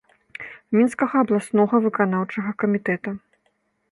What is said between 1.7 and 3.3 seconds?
выканаўчага камітэта.